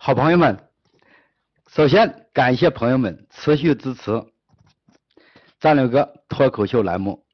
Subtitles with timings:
[0.00, 0.70] 好朋友们，
[1.66, 4.24] 首先感谢朋友们持续支持
[5.58, 7.26] 战略哥脱口秀栏目。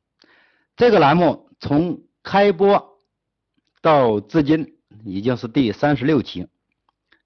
[0.74, 2.98] 这个栏目从开播
[3.82, 6.48] 到至今已经是第三十六期，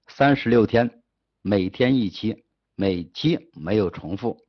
[0.07, 1.01] 三十六天，
[1.41, 2.43] 每天一期，
[2.75, 4.45] 每期没有重复，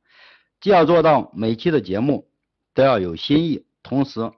[0.59, 2.29] 既要做到每期的节目
[2.73, 4.29] 都要有新意，同时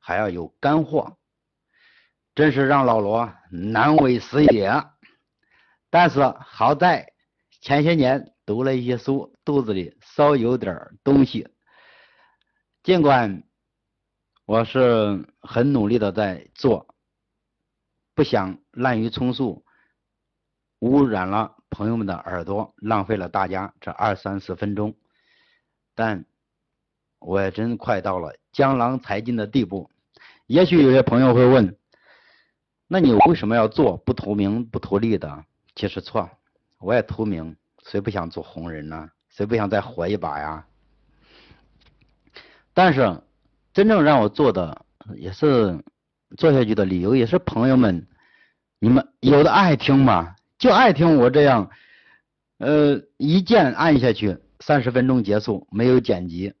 [0.00, 1.18] 还要有干货，
[2.36, 4.70] 真是让老罗难为死也。
[5.90, 7.12] 但是好在
[7.60, 11.48] 前些年读了一些书，肚子里稍有点东西。
[12.82, 13.42] 尽管
[14.44, 16.94] 我是很努力的在做，
[18.14, 19.64] 不想滥竽充数，
[20.78, 24.94] 污染了朋友们的耳朵，浪费了大家这二三十分钟。
[25.94, 26.26] 但
[27.18, 29.90] 我也真快到了江郎才尽的地步。
[30.46, 31.76] 也许有些朋友会问：
[32.86, 35.44] 那你为什么要做不图名不图利的？
[35.76, 36.28] 其实错，
[36.78, 39.10] 我也图名，谁不想做红人呢？
[39.28, 40.66] 谁不想再活一把呀？
[42.72, 43.22] 但是
[43.74, 44.86] 真正让我做的，
[45.16, 45.84] 也是
[46.38, 48.08] 做下去的理由，也是朋友们，
[48.78, 51.70] 你们有的爱听嘛，就爱听我这样，
[52.56, 56.54] 呃，一键按下去，三十分钟结束，没有剪辑，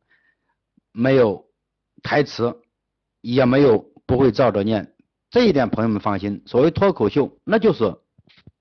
[0.92, 1.48] 没有
[2.02, 2.54] 台词，
[3.22, 4.94] 也没有不会照着念，
[5.30, 6.42] 这一点朋友们放心。
[6.44, 7.96] 所谓脱口秀，那就是。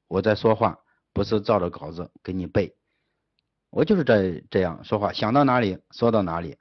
[0.07, 0.79] 我在说话，
[1.13, 2.75] 不是照着稿子给你背，
[3.69, 6.57] 我就是在这样说话，想到哪里说到哪里，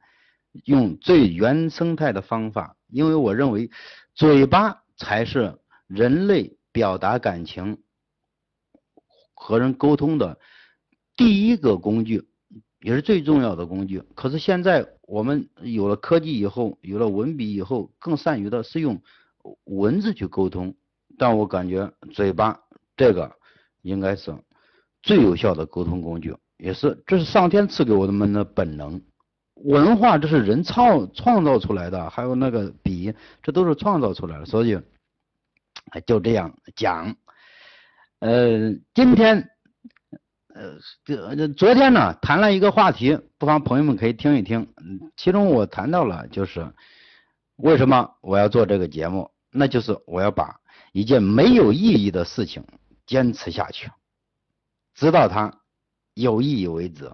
[0.65, 3.71] 用最原生态的方法，因为我认为
[4.15, 7.83] 嘴巴才是人类表达感情
[9.35, 10.39] 和人沟通的
[11.17, 12.27] 第一个工具，
[12.81, 14.03] 也是最重要的工具。
[14.15, 19.03] 可是现在我们有了科技以后，有了文笔以后，更善于的是用
[19.65, 20.75] 文字去沟通，
[21.19, 22.64] 但我感觉嘴巴。
[22.97, 23.31] 这个
[23.83, 24.35] 应该是
[25.03, 29.01] 最有效的沟通工具，也是这是上天赐给我们的本能。
[29.57, 34.45] 文化这是人创创造出来的，还有那个笔，这都是创造出来的。
[34.45, 34.79] 所以
[36.07, 37.17] 就这样讲。
[38.19, 39.49] 呃，今天
[40.55, 44.67] 呃这昨天呢谈了一个话题，不妨朋友们可以听一听。
[45.17, 46.73] 其中我谈到了就是
[47.57, 50.57] 为什么我要做这个节目，那就是我要把
[50.93, 52.65] 一件没有意义的事情。
[53.07, 53.91] 坚持下去，
[54.95, 55.61] 直到它
[56.15, 57.13] 有意义为止，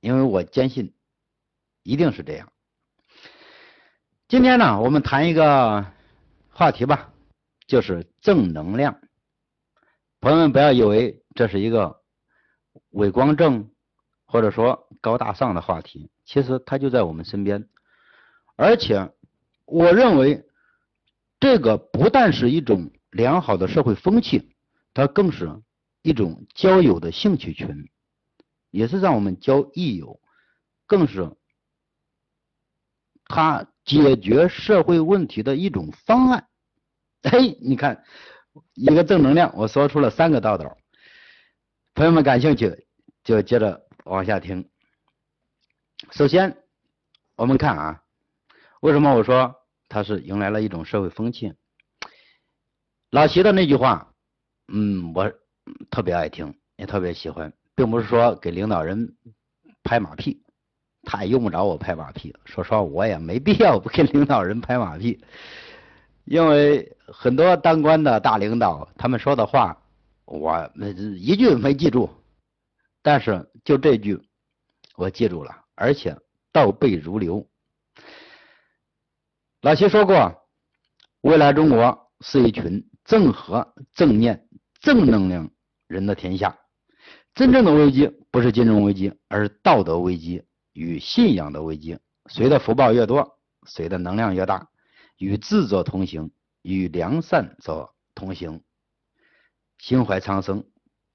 [0.00, 0.94] 因为我坚信
[1.82, 2.52] 一定是这样。
[4.28, 5.84] 今天呢，我们谈一个
[6.48, 7.12] 话题吧，
[7.66, 9.00] 就是正能量。
[10.20, 12.00] 朋友们不要以为这是一个
[12.90, 13.70] 伪光正
[14.24, 17.68] 或者说高大上的话题，其实它就在我们身边。
[18.56, 19.12] 而且，
[19.66, 20.46] 我认为
[21.40, 24.53] 这个不但是一种良好的社会风气。
[24.94, 25.60] 它更是
[26.02, 27.90] 一种交友的兴趣群，
[28.70, 30.20] 也是让我们交益友，
[30.86, 31.36] 更是
[33.24, 36.48] 它解决社会问题的一种方案。
[37.28, 38.04] 嘿，你看
[38.74, 40.78] 一个正能量，我说出了三个道道。
[41.94, 42.86] 朋友们感兴趣
[43.24, 44.70] 就接着往下听。
[46.12, 46.62] 首先，
[47.34, 48.02] 我们看啊，
[48.80, 49.56] 为什么我说
[49.88, 51.52] 它是迎来了一种社会风气？
[53.10, 54.13] 老齐的那句话。
[54.68, 55.32] 嗯，我
[55.90, 59.14] 特别爱听，也特别喜欢，并不是说给领导人
[59.82, 60.42] 拍马屁，
[61.02, 62.34] 他也用不着我拍马屁。
[62.44, 65.22] 说实话，我也没必要不给领导人拍马屁，
[66.24, 69.76] 因为很多当官的大领导，他们说的话，
[70.24, 70.70] 我
[71.16, 72.08] 一句没记住，
[73.02, 74.18] 但是就这句
[74.96, 76.16] 我记住了，而且
[76.52, 77.46] 倒背如流。
[79.60, 80.48] 老七说过，
[81.20, 84.48] 未来中国是一群正和正念。
[84.80, 85.50] 正能量
[85.86, 86.58] 人的天下，
[87.34, 90.44] 真正的危机不是金融危机，而是道德危机
[90.74, 91.98] 与信仰的危机。
[92.26, 94.68] 谁的福报越多，谁的能量越大。
[95.16, 98.62] 与智者同行，与良善者同行。
[99.78, 100.64] 心怀苍生，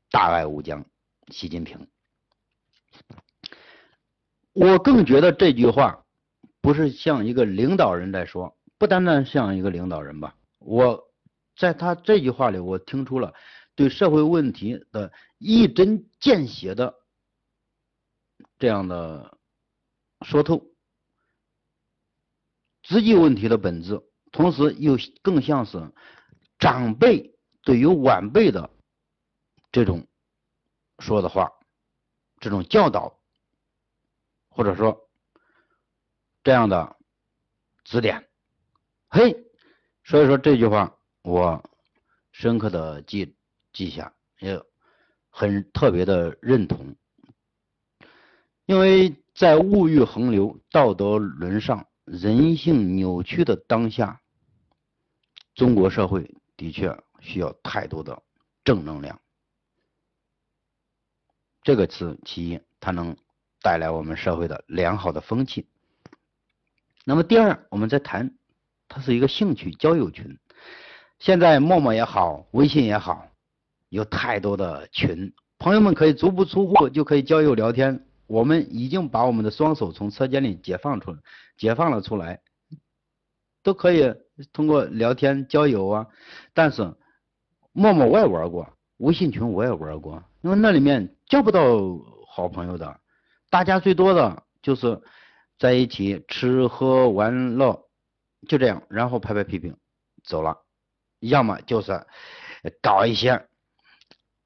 [0.09, 0.83] 大爱无疆。
[1.27, 1.87] 习近平，
[4.53, 6.05] 我更觉得这句话
[6.59, 10.35] 不是像一个领导人在说，不单单像一个领导人吧。
[10.57, 11.08] 我
[11.59, 13.35] 在他这句话里，我听出了。
[13.75, 16.95] 对社会问题的一针见血的
[18.57, 19.37] 这样的
[20.21, 20.65] 说透，
[22.81, 24.01] 直击问题的本质，
[24.31, 25.91] 同时又更像是
[26.57, 28.69] 长辈对于晚辈的
[29.71, 30.07] 这种
[30.99, 31.51] 说的话，
[32.39, 33.19] 这种教导，
[34.49, 35.09] 或者说
[36.43, 36.97] 这样的
[37.85, 38.29] 指点。
[39.09, 39.45] 嘿，
[40.03, 41.63] 所以说这句话我
[42.31, 43.35] 深刻的记。
[43.71, 44.59] 记下，也
[45.29, 46.95] 很特别的认同，
[48.65, 54.21] 因为在物欲横流、道德沦丧、人性扭曲的当下，
[55.53, 58.23] 中国社会的确需要太多的
[58.63, 59.21] 正能量。
[61.61, 63.15] 这个词其一，它能
[63.61, 65.69] 带来我们社会的良好的风气。
[67.05, 68.35] 那么第二，我们再谈，
[68.87, 70.39] 它是一个兴趣交友群。
[71.19, 73.27] 现在陌陌也好，微信也好。
[73.89, 78.05] 有太多的群，朋友们可以足不出户就可以交友聊天。
[78.27, 81.17] 我们已经把我们的双手从车间里解放出，
[81.57, 82.39] 解放了出来，
[83.63, 84.13] 都可以
[84.53, 86.07] 通过聊天交友啊。
[86.53, 86.93] 但是
[87.71, 91.59] 陌陌我也玩过，微信群我也玩过，因为那里面交不到
[92.27, 92.99] 好朋友的，
[93.49, 95.01] 大家最多的就是
[95.57, 97.87] 在一起吃喝玩乐，
[98.47, 99.73] 就这样，然后拍拍屁屁
[100.23, 100.55] 走了，
[101.19, 102.05] 要么就是
[102.81, 103.47] 搞一些。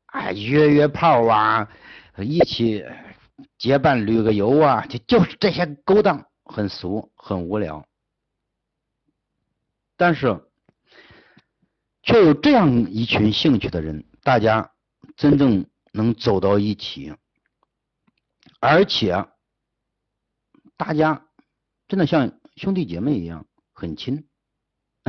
[0.05, 1.71] 哎，约约炮啊，
[2.17, 2.85] 一起
[3.57, 7.83] 结伴旅个游啊，就就是这些勾当，很俗，很无聊。
[9.97, 10.47] 但是，
[12.03, 14.71] 却有这样一群兴趣的人，大家
[15.15, 17.15] 真正能走到一起，
[18.59, 19.25] 而且
[20.77, 21.25] 大家
[21.87, 24.27] 真的像兄弟姐妹一样很亲。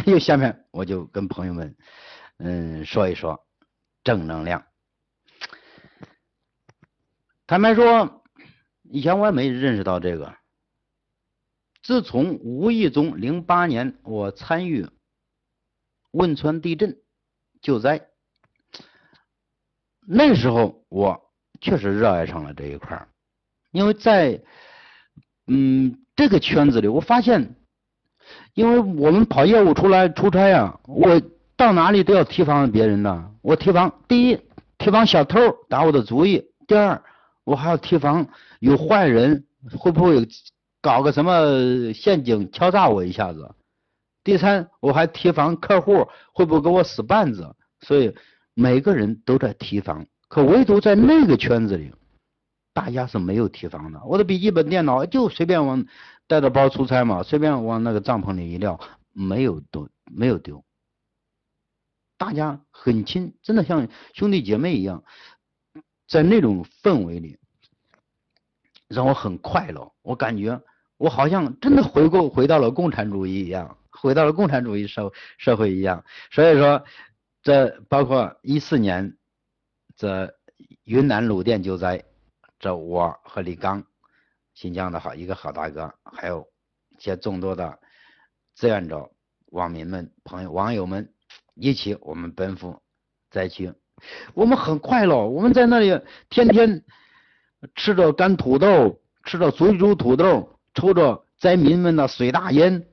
[0.07, 1.77] 哎呦，下面我就跟朋友们
[2.39, 3.47] 嗯说一说
[4.03, 4.67] 正能量。
[7.47, 8.23] 坦白说，
[8.83, 10.37] 以前我也没认识到这个。
[11.83, 14.87] 自从无意中零八年我参与
[16.13, 16.99] 汶川地震
[17.63, 18.09] 救灾，
[20.07, 23.09] 那时候我确实热爱上了这一块儿，
[23.71, 24.43] 因为在
[25.47, 27.57] 嗯这个圈子里，我发现，
[28.55, 31.21] 因为我们跑业务出来出差呀，我
[31.57, 33.31] 到哪里都要提防别人的。
[33.43, 34.39] 我提防第一，
[34.79, 35.39] 提防小偷
[35.69, 37.03] 打我的主意；第二。
[37.47, 38.27] 我还要提防
[38.59, 39.45] 有坏人
[39.79, 40.27] 会不会
[40.81, 43.55] 搞个什么陷阱敲诈我一下子。
[44.23, 47.55] 第三，我还提防客户会不会给我使绊子。
[47.83, 48.15] 所以
[48.55, 51.93] 每个人都在提防，可唯独在那个圈子里，
[52.73, 54.01] 大家是没有提防的。
[54.07, 55.85] 我的笔记本电脑就随便往
[56.35, 58.81] 带着包出差嘛，随便往那个帐篷里一撂，
[59.13, 60.65] 没有丢，没有丢。
[62.19, 65.05] 大家很亲，真的像兄弟姐妹一样。
[66.09, 67.39] 在那种氛围里，
[68.89, 69.93] 让我很快乐。
[70.03, 70.61] 我感觉
[70.97, 76.05] 我好像真的回过回到了共产主义一样，回到了共产主义社社会一样。
[76.33, 76.83] 所以说，
[77.45, 79.17] 这包括一四年
[79.95, 80.35] 这
[80.83, 82.05] 云南鲁甸救灾，
[82.59, 83.85] 这我和李刚，
[84.55, 86.49] 新疆的好一个好大哥，还有
[86.91, 87.79] 一些众多的
[88.55, 89.11] 志愿者、
[89.47, 91.13] 网民们、朋友、网友们
[91.55, 92.81] 一起，我们奔赴
[93.31, 93.73] 灾区。
[94.35, 96.85] 我们很快乐，我们在那里天天
[97.75, 102.87] 吃着干土豆，吃着水煮土豆，抽着灾民们的水大烟，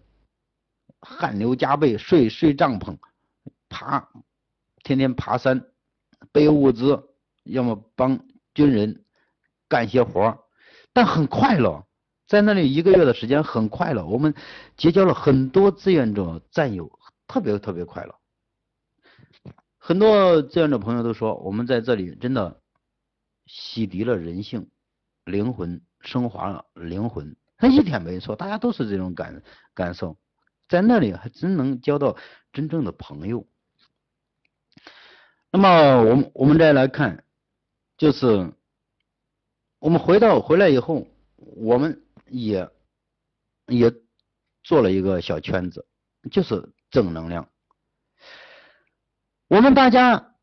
[1.00, 2.98] 汗流浃背，睡睡帐篷，
[3.69, 4.10] 爬，
[4.84, 5.66] 天天爬山，
[6.31, 9.06] 背物资，要么帮军人
[9.68, 10.41] 干些活
[10.94, 11.86] 但很快乐，
[12.28, 14.34] 在那里一个月的时间很快乐，我们
[14.78, 18.16] 结交了很多志愿者战友，特别特别快乐。
[19.78, 22.62] 很多志愿者朋友都说，我们在这里真的
[23.45, 24.69] 洗涤了人性、
[25.26, 27.36] 灵魂，升华了灵魂。
[27.57, 29.44] 他一点没错，大家都是这种感
[29.74, 30.18] 感受，
[30.68, 32.18] 在那里还真能交到
[32.54, 33.48] 真正的朋友。
[35.52, 37.24] 那么，我们我们再来看，
[37.98, 38.54] 就是
[39.81, 42.69] 我们回到回来以后，我们也
[43.66, 43.92] 也
[44.61, 45.88] 做了一个小圈子，
[46.30, 47.50] 就是正能量。
[49.47, 50.35] 我们大家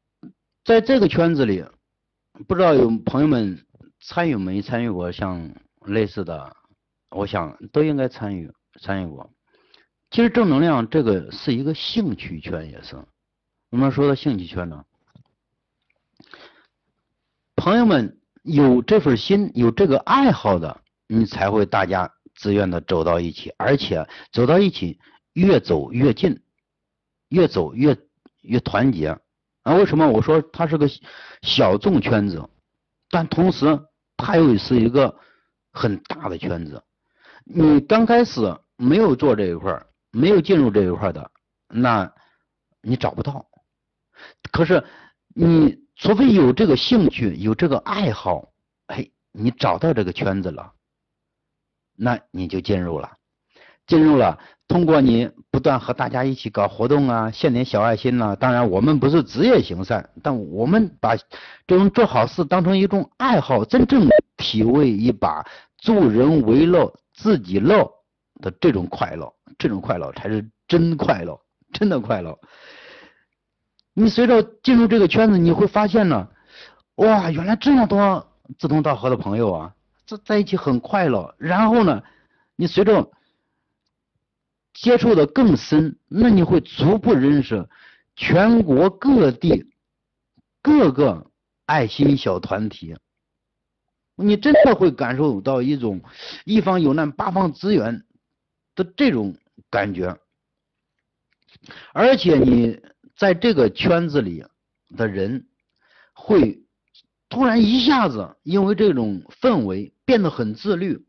[0.65, 1.65] 在这个圈子里，
[2.49, 3.65] 不知道有朋友们
[4.01, 5.55] 参与没参与过像
[5.87, 6.57] 类似的，
[7.11, 9.33] 我想都应该参与参与过。
[10.11, 12.97] 其实正能量这个是一个兴趣圈，也是
[13.71, 14.85] 我们说的兴趣圈呢。
[17.55, 18.18] 朋友们
[18.49, 24.99] 有这份心，有这个爱好的，你才会大家自愿的走到一起，而且走到一起
[25.35, 26.43] 越走越近，
[27.29, 27.97] 越走越。
[28.43, 29.09] 越团结
[29.65, 29.75] 啊？
[29.75, 30.89] 为什么我说它是个
[31.43, 32.49] 小众圈子？
[33.11, 33.79] 但同时
[34.17, 35.15] 它又是一个
[35.73, 36.83] 很大的圈子。
[37.45, 38.41] 你刚开始
[38.77, 41.31] 没有做这一块没有进入这一块的，
[41.69, 42.11] 那
[42.81, 43.45] 你找不到。
[44.51, 44.83] 可是
[45.35, 48.49] 你除非有这个兴趣，有这个爱好，
[48.87, 50.73] 哎，你找到这个圈子了，
[51.97, 53.17] 那你就进入了，
[53.87, 54.39] 进入了，
[54.69, 58.37] 通过你不断和大家一起搞活动啊，献点小爱心呐。
[58.37, 61.17] 当然，我们不是职业行善，但我们把
[61.67, 65.45] 这种做好事当成一种爱好，真正体味一把
[65.79, 67.91] 助人为乐、自己乐
[68.41, 71.41] 的这种快乐，这种快乐才是真快乐，
[71.73, 72.39] 真的快乐。
[73.99, 76.29] 你随着进入这个圈子，你会发现呢，
[76.95, 78.25] 哇，原来这么多
[78.57, 79.75] 志同道合的朋友啊，
[80.07, 81.35] 在在一起很快乐。
[81.37, 82.05] 然后呢，
[82.55, 83.11] 你随着
[84.73, 87.69] 接触的更深，那你会逐步认识
[88.15, 89.69] 全国各地
[90.63, 91.29] 各个
[91.67, 92.97] 爱心小团体，
[94.15, 96.01] 你真的会感受到一种
[96.45, 98.05] 一方有难八方支援
[98.77, 99.35] 的这种
[99.69, 100.17] 感觉，
[101.93, 102.81] 而且你
[103.19, 104.47] 在这个圈子里
[104.97, 105.49] 的人
[106.15, 106.63] 会
[107.29, 111.05] 突然一下子因为这种氛围变得很自律。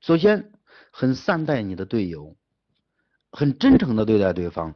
[0.00, 0.52] 首先，
[0.90, 2.36] 很善待你的队友，
[3.30, 4.74] 很真诚的对待对方，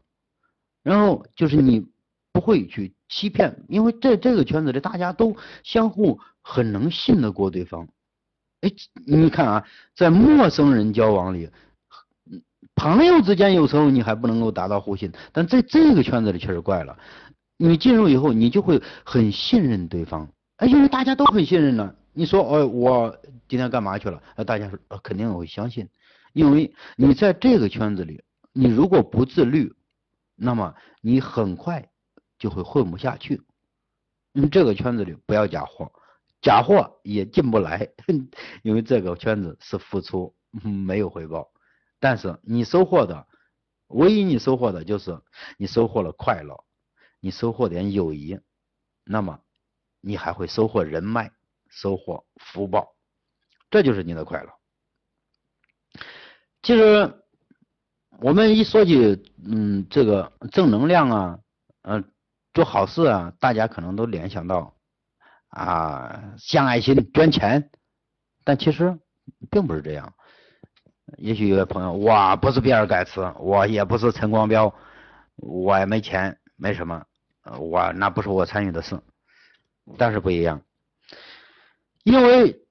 [0.82, 1.86] 然后就是你
[2.32, 7.88] 不会去欺骗，因为在这个圈子里，大家都相互很能信得过对方。
[8.62, 8.72] 哎，
[9.04, 11.50] 你看啊，在陌生人交往里，
[12.78, 16.96] 朋友之间有时候你还不能够达到互信，但在这个圈子里确实怪了。
[17.56, 21.92] 你进入以后，你就会很信任对方，哎，因为大家都很信任了。
[22.12, 23.18] 你说哦，我
[23.48, 24.22] 今天干嘛去了？
[24.46, 25.88] 大家说肯定会相信，
[26.32, 29.74] 因为你在这个圈子里，你如果不自律，
[30.36, 31.88] 那么你很快
[32.38, 33.42] 就会混不下去。
[34.34, 35.90] 嗯，这个圈子里不要假货，
[36.40, 37.88] 假货也进不来，
[38.62, 40.32] 因为这个圈子是付出
[40.62, 41.48] 没有回报，
[42.00, 43.26] 但是你收获的，
[43.86, 45.20] 唯一你收获的就是
[45.56, 46.64] 你收获了快乐，
[47.20, 48.40] 你收获点友谊，
[49.04, 49.40] 那么
[50.00, 51.32] 你还会收获人脉。
[51.70, 52.96] 收获福报，
[53.68, 54.50] 这就是你的快乐。
[56.62, 57.22] 其实
[58.20, 61.38] 我们一说起，嗯，这个正能量啊，
[61.82, 62.10] 嗯，
[62.54, 64.78] 做好事啊，大家可能都联想到
[65.48, 67.70] 啊，献爱心、捐钱，
[68.44, 68.98] 但其实
[69.50, 70.14] 并不是这样。
[71.16, 74.74] 也许有些朋友，我不是比尔盖茨，我也不是陈光标，
[75.36, 77.04] 我也没钱，没什么，
[77.58, 79.00] 我那不是我参与的事，
[79.96, 80.62] 但是不一样。
[82.04, 82.62] 因为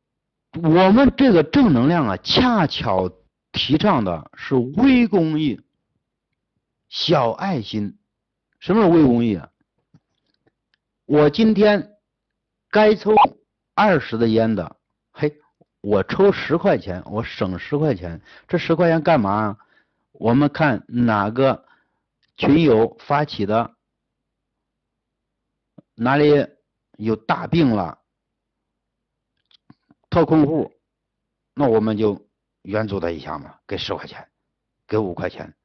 [0.54, 3.12] 我们这个正能量啊，恰巧
[3.52, 5.60] 提倡的是微公益、
[6.88, 7.98] 小爱心。
[8.60, 9.50] 什么是微公益啊？
[11.06, 11.92] 我今天
[12.72, 13.14] 该抽
[13.76, 14.77] 二十的烟的，
[15.88, 18.22] 我抽十块钱，我省十块钱。
[18.50, 19.58] 这十块钱干嘛？
[20.12, 21.66] 我们看哪个
[22.36, 23.74] 群友发起的，
[25.96, 26.46] 哪里
[26.98, 28.00] 有大病了？
[30.10, 30.74] 特困户，
[31.54, 32.28] 那我们就
[32.64, 34.28] 援助他一下嘛，给十块钱，
[34.90, 35.56] 给五块钱。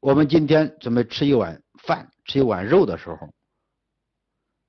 [0.00, 3.32] 我们今天准备吃一碗饭，吃一碗肉的时候，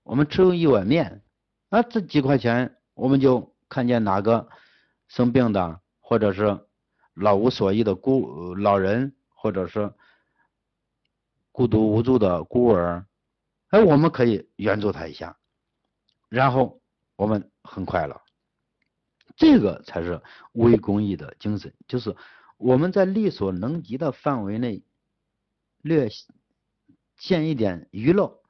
[0.04, 1.24] 我们吃一碗面，
[1.72, 4.50] 那这几块钱，我们就看见哪个
[5.08, 6.68] 生病的，或者是
[7.14, 9.94] 老无所依的孤老人，或者是
[11.52, 13.06] 孤独无助的孤儿，
[13.70, 15.38] 哎，我们可以援助他一下，
[16.30, 16.82] 然后
[17.16, 18.22] 我们很快乐。
[19.36, 20.22] 这个才是
[20.54, 22.16] 微公益的精神，就是
[22.58, 24.84] 我们在力所能及的范围内，
[25.82, 26.10] 略
[27.18, 28.42] 献一点娱乐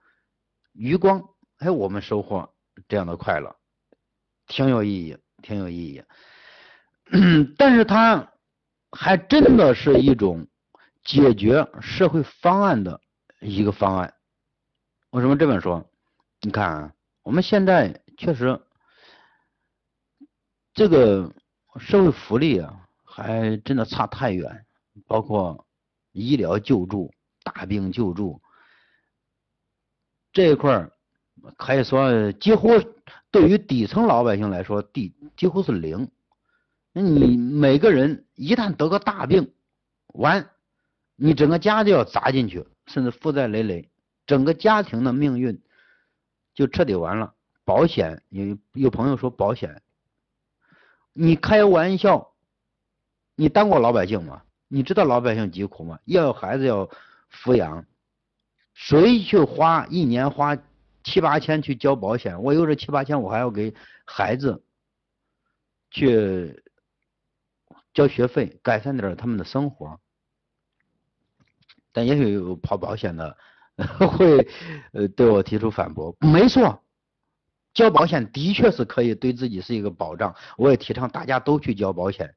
[0.72, 2.54] 余光，哎，我们收获
[2.88, 3.58] 这样的快乐，
[4.48, 6.04] 挺有意义，挺有意义。
[7.58, 8.34] 但是它
[8.92, 10.48] 还真的是一种
[11.04, 13.00] 解决社会方案的
[13.40, 14.14] 一个方案。
[15.12, 15.90] 为什么这么说？
[16.42, 18.60] 你看啊，我们现在确实。
[20.74, 21.34] 这个
[21.80, 24.64] 社会福利啊，还真的差太远，
[25.08, 25.66] 包括
[26.12, 27.12] 医疗救助、
[27.42, 28.40] 大病救助
[30.32, 30.92] 这一块儿，
[31.58, 32.70] 可以说几乎
[33.38, 36.10] 对于底层老百姓来说，地几乎是零。
[36.92, 39.54] 那你每个人一旦得个大病，
[40.08, 40.50] 完，
[41.16, 43.92] 你整个家就要砸进去，甚至负债累累，
[44.26, 45.62] 整个家庭的命运
[46.56, 47.36] 就彻底完了。
[47.64, 49.84] 保险有有朋友说保险。
[51.14, 52.34] 你开玩笑，
[53.36, 54.42] 你当过老百姓吗？
[54.68, 56.00] 你知道老百姓疾苦吗？
[56.06, 56.90] 要有孩子要
[57.32, 57.86] 抚养，
[58.74, 60.58] 谁去花一年花
[61.08, 62.44] 七八千去交保险？
[62.44, 63.74] 我有这七八千，我还要给
[64.04, 64.62] 孩子
[65.90, 66.62] 去
[67.94, 70.02] 交学费，改善点他们的生活。
[71.94, 73.38] 但也许有跑保险的
[74.12, 74.46] 会
[74.92, 76.84] 呃对我提出反驳，没错。
[77.74, 82.36] 交保险的确是可以对自己是一个保障，我也提倡大家都去交保险，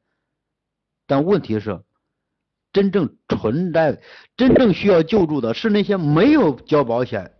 [1.08, 1.82] 但问题是，
[2.72, 4.00] 真正存在、
[4.36, 7.34] 真正需要救助的是那些没有交保险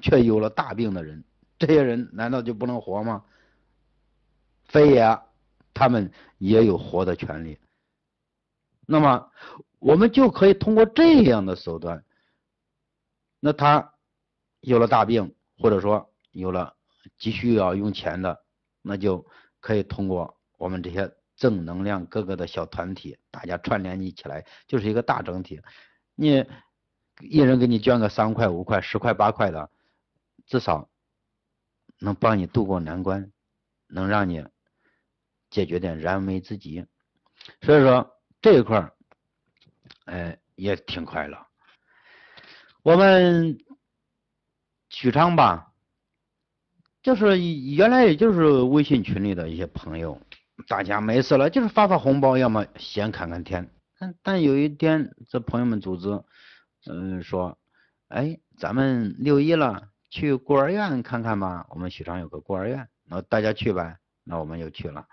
[0.00, 1.24] 却有了大病的人。
[1.58, 3.24] 这些人难道就不能活吗？
[4.66, 5.18] 非也，
[5.72, 7.58] 他们也有活的权利。
[8.86, 9.30] 那么，
[9.78, 12.04] 我们就可以通过这样的手段，
[13.40, 13.94] 那他
[14.60, 16.74] 有了大病，或者说有了
[17.18, 18.44] 急需要用钱的，
[18.82, 19.26] 那就
[19.60, 25.60] 可以通过我们这些正能量各个的小团体，大家串联一起来，就是一个大整体。
[26.14, 26.44] 你
[27.20, 29.70] 一人给你捐个三块、五块、十块、八块的，
[30.46, 30.88] 至少。
[31.98, 33.32] 能帮你度过难关，
[33.86, 34.44] 能让你
[35.48, 36.84] 解决点燃眉之急，
[37.62, 38.92] 所以说这一块儿，
[40.04, 41.38] 哎，也挺快乐。
[42.82, 43.56] 我们
[44.90, 45.72] 许昌吧，
[47.02, 50.20] 就是原来也就是微信群里的一些朋友，
[50.68, 53.70] 大家没事了就是发发红包，要么闲看看天。
[53.98, 56.22] 但但有一天，这朋友们组织，
[56.90, 57.58] 嗯，说，
[58.08, 59.88] 哎，咱们六一了。
[60.08, 65.06] 去孤儿院看看吧，我们许昌有个孤儿院，那大家去呗，那我们又去了。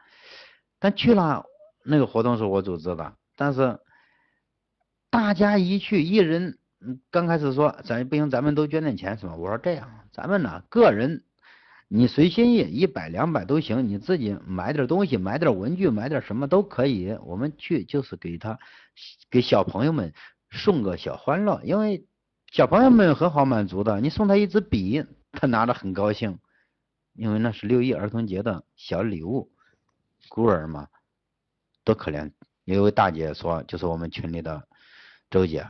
[0.79, 1.45] 但去了
[1.83, 3.79] 那个活动是我组织的，但是
[5.09, 6.57] 大家一去，一人
[7.09, 9.35] 刚开始说咱不行，咱们都捐点钱是吧？
[9.35, 11.23] 我说这样，咱们呢个人
[11.87, 17.17] 你随心意，一百两百都行，你自己买点东西，买点文具，买点什么都可以。
[17.23, 18.59] 我们去就是给他
[19.31, 20.13] 给小朋友们
[20.51, 22.05] 送个小欢乐，因为。
[22.53, 26.37] 小朋友们很好满足的，你送他一支笔， 他拿着很高兴，
[27.13, 29.51] 因为那是六一儿童节的小礼物。
[30.29, 30.87] 孤儿嘛，
[31.83, 32.31] 多可怜。
[32.65, 34.67] 有一位大姐说，就是我们群里的
[35.31, 35.65] 周姐，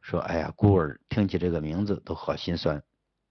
[0.00, 2.82] 说：“哎呀，孤儿听起这个名字都好心酸。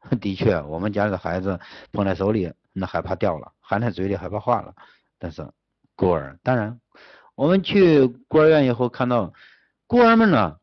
[0.22, 1.60] ”的确，我们家里的孩子
[1.92, 4.76] 捧在手里，那害怕掉了；含在嘴里害怕化了。
[5.18, 5.52] 但是
[5.96, 6.80] 孤儿，当然，
[7.34, 9.34] 我们去孤儿院以后看到
[9.88, 10.60] 孤儿们呢，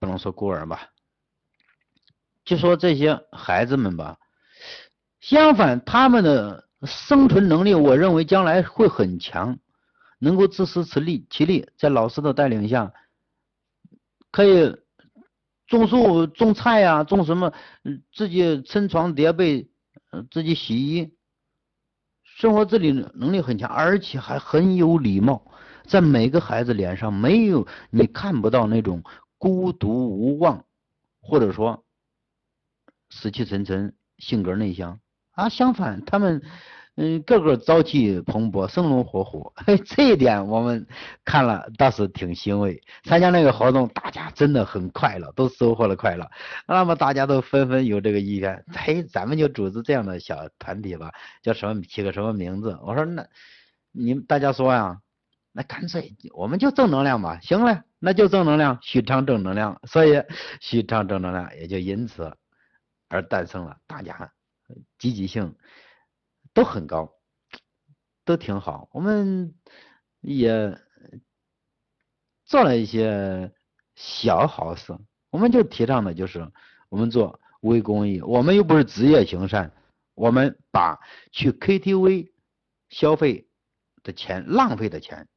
[0.00, 0.88] 不能说孤儿吧。
[2.50, 4.18] 就说这些孩子们吧，
[5.20, 9.56] 相反，他们的生存能力，我认为将来会很强，
[10.18, 12.92] 能够自食其力，其力在老师的带领下，
[14.32, 14.76] 可以
[15.68, 17.52] 种树、种菜呀，种什么，
[18.12, 19.70] 自己撑床叠被，
[20.32, 21.14] 自己洗衣，
[22.24, 25.40] 生活自理能力很强，而且还很有礼貌，
[25.86, 29.04] 在每个孩子脸上没有你看不到那种
[29.38, 30.64] 孤独无望，
[31.20, 31.84] 或者说。
[33.10, 35.00] 死气沉沉，性格内向
[35.32, 35.48] 啊。
[35.48, 36.42] 相反，他们
[36.96, 39.52] 嗯个个朝气蓬勃，生龙活虎。
[39.84, 40.86] 这一点我们
[41.24, 42.82] 看了倒是挺欣慰。
[43.04, 46.30] 参加那个活动，大家真的很快乐，都收获了快乐。
[46.66, 52.78] 那么大家都纷纷有这个意愿，嘿，咱们就组织这样的小团体吧，叫什么起个什么名字？
[52.82, 53.26] 我说那
[53.92, 55.00] 你大家说呀，
[55.52, 57.40] 那干脆我们就正能量吧。
[57.42, 59.80] 行了，那就正能量，许昌正能量。
[59.84, 60.22] 所以
[60.60, 62.36] 许昌正能量也就因此。
[63.10, 64.32] 而诞生了，大家
[64.98, 65.56] 积极性
[66.54, 67.12] 都很高，
[68.24, 68.88] 都挺好。
[68.92, 69.52] 我们
[70.20, 70.78] 也
[72.44, 73.52] 做了一些
[73.96, 74.96] 小好事，
[75.30, 76.52] 我们就提倡的就是
[76.88, 79.72] 我们做微公益，我们又不是职业行善，
[80.14, 81.00] 我们把
[81.32, 82.30] 去 KTV
[82.90, 83.48] 消费
[84.04, 85.28] 的钱浪费的钱，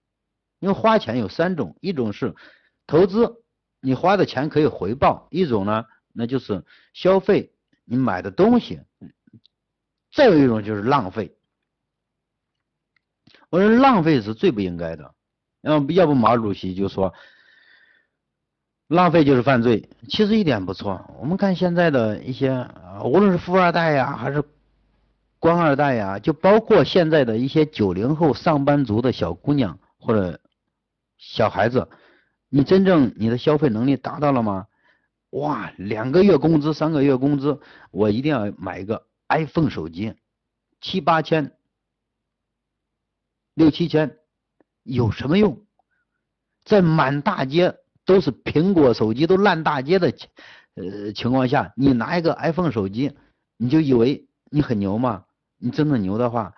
[0.60, 2.36] 因为花钱有三种，一种是
[2.86, 3.44] 投资，
[3.80, 7.50] 你花的钱可以回报；一种呢，那就是消费。
[7.86, 8.82] 你买的东西，
[10.14, 11.36] 再有一种就是浪费。
[13.50, 15.14] 我说浪费是最不应该的，
[15.62, 17.14] 要要不毛主席就说，
[18.88, 19.90] 浪费就是犯罪。
[20.10, 21.06] 其实一点不错。
[21.20, 22.68] 我们看现在的一些，
[23.04, 24.44] 无论是富二代呀，还是
[25.38, 30.40] 官二代呀，就包括现在的一些九零后上班族的小姑娘或者
[31.18, 31.88] 小孩子，
[32.50, 34.68] 你真正你的消费能力达到了吗？
[35.34, 40.16] 哇，两个月工资，三个月工资，我一定要买一个 iPhone 手机，
[40.80, 41.58] 七八千，
[43.56, 44.20] 六七千，
[44.84, 45.66] 有什么用？
[46.64, 50.14] 在满大街都是苹果手机都烂大街的
[50.76, 53.18] 呃情况下，你拿一个 iPhone 手机，
[53.58, 55.26] 你就以为你很牛吗？
[55.58, 56.54] 你真的牛的话，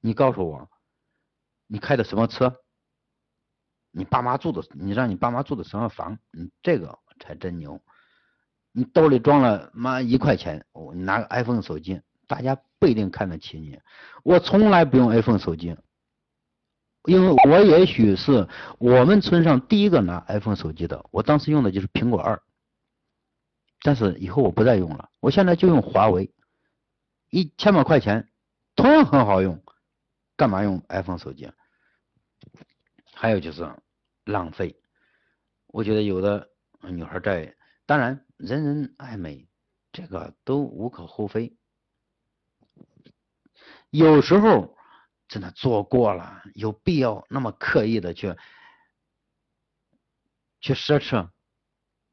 [0.00, 0.68] 你告诉我，
[1.66, 2.54] 你开的什么车？
[3.92, 6.18] 你爸妈住的，你让你爸妈住的什么房？
[6.32, 7.80] 你这个才真牛。
[8.72, 13.80] 你兜里装了妈一块钱，你拿个 iPhone 手机，大家不一定看得起你。
[14.22, 15.76] 我从来不用 iPhone 手机，
[17.04, 21.04] 因为我也许是我们村上第一个拿 iPhone 手机的。
[21.10, 22.40] 我当时用的就是苹果二，
[23.82, 26.32] 但是以后我不再用了，我现在就用华为，
[27.30, 28.28] 一千把块钱，
[28.76, 29.62] 同样很好用，
[30.36, 31.50] 干嘛用 iPhone 手机？
[33.14, 33.68] 还有就是
[34.24, 34.76] 浪费。
[35.66, 36.48] 我觉得有的
[36.82, 37.54] 女孩在，
[37.86, 39.46] 当然人人爱美，
[39.92, 41.54] 这个都无可厚非。
[43.90, 44.78] 有时候
[45.28, 48.34] 真的做过了，有必要那么刻意的去
[50.60, 51.28] 去奢侈，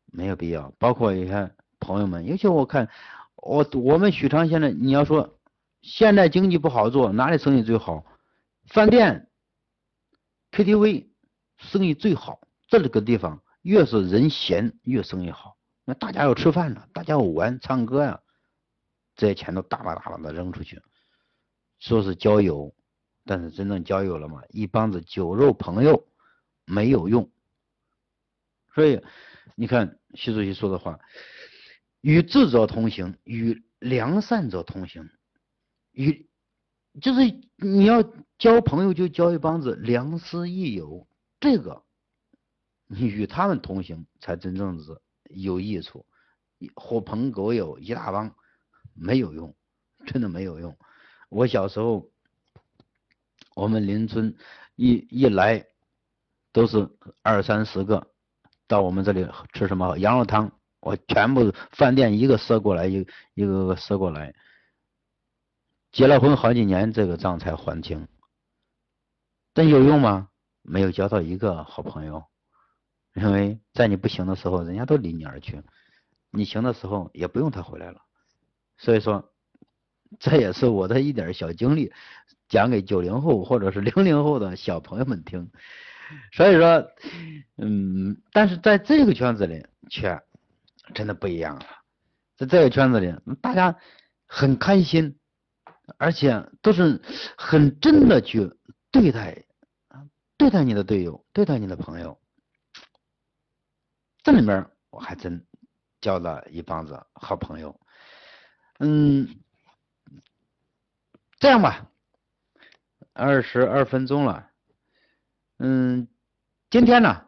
[0.05, 0.71] 没有必要。
[0.77, 2.89] 包括一些朋友们，尤其我看
[3.37, 5.39] 我我们许昌现在，你要说
[5.81, 8.03] 现在经济不好做，哪里生意最好？
[8.65, 9.29] 饭店、
[10.51, 11.07] KTV
[11.55, 15.56] 生意最好，这个地方越是人闲越生意好。
[15.89, 18.21] 那大家要吃饭呢，大家要玩、唱歌呀，
[19.15, 20.81] 这些钱都大把大把的扔出去。
[21.79, 22.75] 说是交友，
[23.23, 24.41] 但是真正交友了吗？
[24.49, 26.05] 一帮子酒肉朋友
[26.65, 27.31] 没有用。
[28.75, 29.01] 所以
[29.55, 30.99] 你看习主席说的话
[32.01, 35.09] ：“与智者同行，与良善者同行。”
[35.93, 36.29] 与
[36.99, 37.21] 就是
[37.55, 38.03] 你要
[38.37, 41.07] 交朋友，就交一帮子良师益友，
[41.39, 41.85] 这个
[42.87, 44.83] 你与他们同行才真正是
[45.29, 46.05] 有益处。
[46.75, 48.35] 狐朋狗友一大帮
[48.93, 49.55] 没有用，
[50.05, 50.77] 真的没有用。
[51.29, 52.09] 我小时候，
[53.55, 54.35] 我们邻村
[54.75, 55.65] 一一来
[56.51, 56.89] 都是
[57.21, 58.11] 二三十个
[58.67, 64.33] 到我们这里吃什么羊肉汤，我全部饭店一个赊过来，一一个个赊过来。
[65.91, 68.07] 结了婚好几年，这个账才还清。
[69.53, 70.29] 但有用吗？
[70.61, 72.25] 没有交到一个好朋友，
[73.17, 75.61] 因为在你不行的时候，人家都离你而去；
[76.31, 78.01] 你行的时候，也不用他回来了。
[78.77, 79.33] 所以说。
[80.19, 81.91] 这也是我的一点小经历，
[82.47, 85.51] 讲给九零后或者是零零后的小朋友们听。
[86.31, 86.89] 所以说，
[87.57, 90.17] 嗯，但是在这个圈子里却
[90.93, 91.65] 真的不一样了。
[92.37, 93.75] 在这个圈子里，大家
[94.27, 95.17] 很开心，
[95.97, 97.01] 而且都是
[97.37, 98.49] 很真的去
[98.91, 99.43] 对待
[100.37, 102.17] 对待你的队友，对待你的朋友。
[104.27, 105.47] 这里面我还真
[106.01, 107.79] 交了一帮子好朋友，
[108.79, 109.39] 嗯。
[111.39, 111.89] 这样吧，
[113.13, 114.51] 二十二分钟了，
[115.59, 116.09] 嗯，
[116.69, 117.25] 今天呢，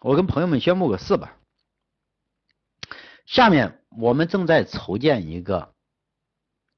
[0.00, 1.36] 我跟朋友们宣布个事吧。
[3.26, 5.74] 下面我们正在筹建一个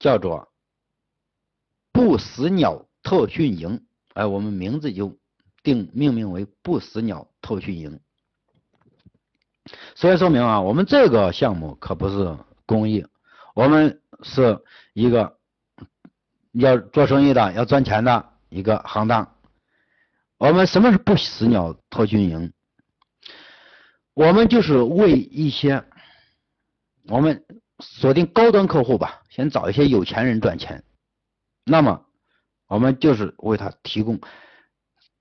[0.01, 0.53] 叫做
[1.93, 5.17] “不死鸟特训营”，哎，我们名字就
[5.63, 8.01] 定命名为“不死鸟特训营”。
[9.95, 13.07] 所以说明啊，我们这个项目可不是公益，
[13.55, 14.59] 我们是
[14.93, 15.39] 一个。
[16.55, 19.37] 要做生意的，要赚钱的一个行当。
[20.37, 22.53] 我们什么是不死鸟特训营？
[24.13, 25.83] 我们就是为一些
[27.09, 27.43] 我们
[27.79, 30.85] 锁定高端客户吧，先找一些有钱人赚钱。
[31.65, 32.05] 那么
[32.67, 34.21] 我们就是为他提供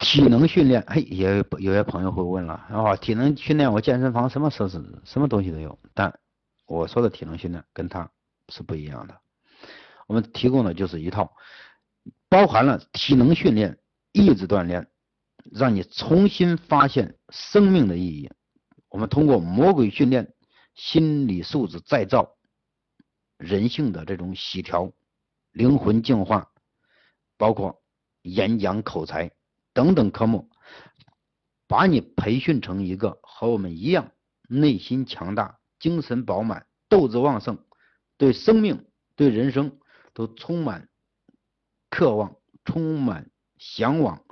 [0.01, 0.83] 体能训练。
[0.87, 6.19] 嘿，也有有些朋友会问了啊，体能训练我健身房什么设施、什么东西都有，但
[6.65, 8.11] 我说的体能训练跟他
[8.49, 9.21] 是不一样的。
[10.07, 11.31] 我们提供的就是一套
[12.27, 13.77] 包含了体能训练、
[14.11, 14.87] 意志锻炼，
[15.51, 18.29] 让你重新发现生命的意义。
[18.89, 20.33] 我们通过魔鬼训练、
[20.73, 22.35] 心理素质再造、
[23.37, 24.91] 人性的这种洗调、
[25.51, 26.49] 灵魂净化，
[27.37, 27.81] 包括
[28.23, 29.31] 演讲口才
[29.73, 30.49] 等等科目，
[31.67, 34.11] 把你培训成一个和我们一样
[34.47, 37.65] 内心强大、精神饱满、斗志旺盛、
[38.17, 39.77] 对生命、对人生。
[40.13, 40.89] 都充满
[41.89, 44.25] 渴望、充满向往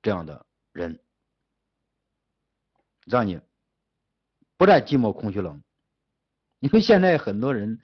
[0.00, 1.02] 这样的人，
[3.04, 3.40] 让你
[4.56, 5.60] 不再寂寞、空虚、冷。
[6.60, 7.80] 因为现在很多人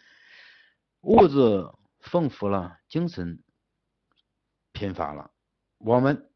[1.01, 1.69] 物质
[1.99, 3.43] 丰富了，精神
[4.73, 5.33] 贫乏了。
[5.79, 6.30] 我们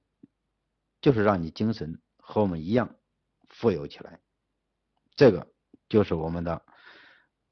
[1.05, 2.97] 就是让你精神和我们一样
[3.51, 4.21] 富有起来。
[5.15, 5.47] 这个
[5.87, 6.65] 就是我们的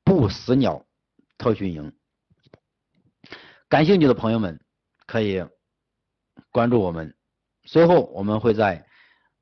[0.03, 0.87] 不死鸟
[1.37, 1.95] 特训营。
[3.69, 4.65] 感兴趣的朋友们
[5.07, 5.45] 可以
[6.51, 7.15] 关注我们，
[7.65, 8.89] 随后我们会在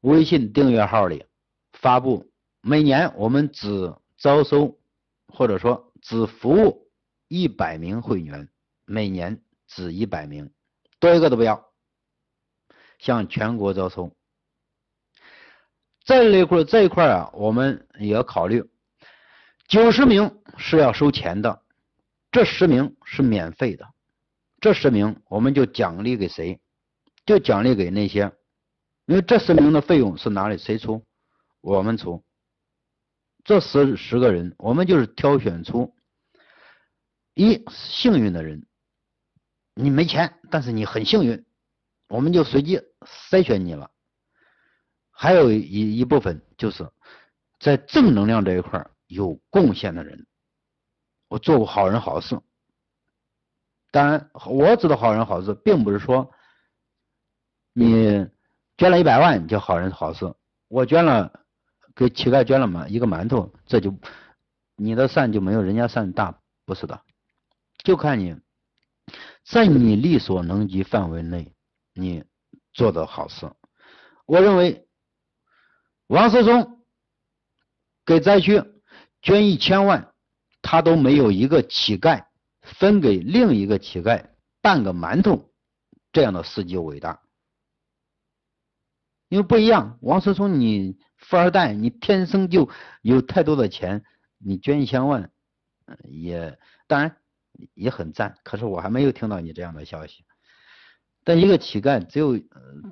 [0.01, 1.25] 微信订阅号里
[1.71, 2.33] 发布。
[2.63, 4.81] 每年我们只招收
[5.29, 6.91] 或者说只服务
[7.29, 8.49] 一百名会员，
[8.87, 10.53] 每年只一百名，
[10.99, 11.70] 多一个都不要。
[13.01, 14.15] 向全国招收。
[16.05, 18.65] 这一块这一块啊，我们也要考虑，
[19.67, 21.63] 九十名是要收钱的，
[22.31, 23.89] 这十名是免费的。
[24.61, 26.61] 这十名我们就奖励给谁？
[27.25, 28.33] 就奖励给那些，
[29.07, 31.05] 因为这十名的费用是哪里谁出？
[31.61, 32.23] 我们出。
[33.45, 35.95] 这十十个人，我们就是挑选出
[37.35, 38.67] 一幸运的人，
[39.75, 41.45] 你没钱，但是你很幸运，
[42.09, 43.91] 我们就随机筛选你了。
[45.11, 46.91] 还有一一部分就是
[47.59, 50.27] 在正能量这一块有贡献的人，
[51.29, 52.41] 我做过好人好事。
[53.91, 56.31] 当然，我指的好人好事，并不是说
[57.73, 58.27] 你
[58.79, 60.33] 捐了一百万叫好人好事。
[60.69, 61.45] 我捐了
[61.95, 63.93] 给乞丐捐了馒一个馒头，这就
[64.77, 67.03] 你的善就没有人家善大，不是的，
[67.83, 68.41] 就看你
[69.45, 71.53] 在你力所能及范围内
[71.93, 72.25] 你
[72.73, 73.51] 做的好事。
[74.27, 74.87] 我认为。
[76.11, 76.85] 王思聪
[78.05, 78.65] 给灾区
[79.23, 80.13] 捐一千万，
[80.61, 82.27] 他都没有一个乞丐
[82.63, 84.31] 分给另一个乞丐
[84.61, 85.53] 半个馒头
[86.11, 87.23] 这样的事迹伟大，
[89.29, 90.01] 因为不一样。
[90.03, 92.69] 王思聪你富二代，你天生就
[93.03, 94.05] 有太多的钱，
[94.39, 95.31] 你捐一千万
[96.03, 97.17] 也当然
[97.75, 98.37] 也很赞。
[98.43, 100.25] 可是我还没有听到你这样的消息。
[101.25, 102.37] 但一个乞丐只有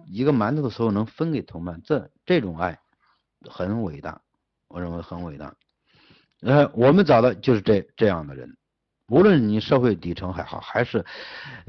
[0.06, 2.78] 一个馒头的时候能分给同伴，这这种爱。
[3.48, 4.20] 很伟大，
[4.66, 5.54] 我认为很伟大。
[6.40, 8.56] 呃，我们找的就是这这样的人，
[9.06, 11.06] 无论你社会底层还好，还是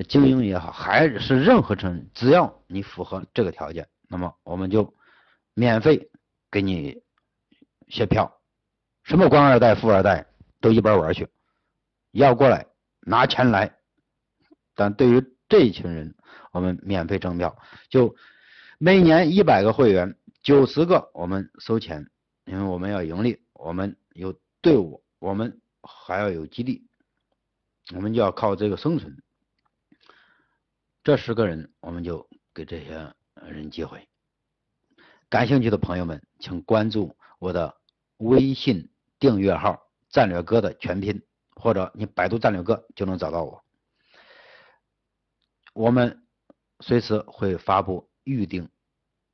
[0.08, 4.95] 精英也好，还是任何层，只要你符合这个条件，那么我们就
[5.54, 6.10] 免费
[6.50, 7.04] 给你
[7.88, 8.41] 写票。
[9.04, 10.26] 什么官二代、富二代
[10.60, 11.28] 都一边玩去，
[12.12, 12.65] 要过来
[13.02, 13.78] 拿钱来。
[14.74, 16.15] 但对于这一群人，
[16.51, 17.57] 我们免费征票，
[17.89, 18.15] 就
[18.77, 20.15] 每年一百个会员。
[20.41, 22.09] 九十个我们收钱，
[22.45, 26.88] 因为我们要盈利，我们有队伍，我们还要有基地，
[27.93, 29.21] 我们就要靠这个生存。
[31.03, 33.13] 这十个人，我们就给这些
[33.47, 34.07] 人机会。
[35.27, 37.75] 感兴趣的朋友们，请关注我的
[38.17, 41.21] 微信订阅号“战略哥”的全拼，
[41.55, 43.62] 或者你百度“战略哥”就能找到我。
[45.73, 46.23] 我们
[46.79, 48.69] 随时会发布预定，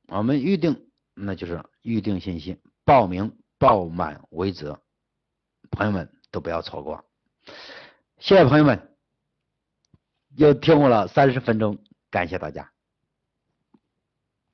[0.08, 0.84] 我们预定。
[1.18, 4.76] 那就是预定信息，报名报满为止，
[5.70, 7.06] 朋友们都不要错过。
[8.18, 8.94] 谢谢朋友们，
[10.36, 11.78] 又听我了三十分钟，
[12.10, 12.75] 感谢大家。